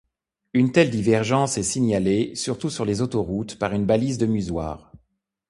Une 0.53 0.71
telle 0.71 0.89
divergence 0.89 1.59
est 1.59 1.61
signalée, 1.61 2.33
surtout 2.33 2.71
sur 2.71 2.85
les 2.85 3.01
autoroutes, 3.03 3.59
par 3.59 3.71
une 3.73 3.85
balise 3.85 4.17
de 4.17 4.25
musoir. 4.25 4.91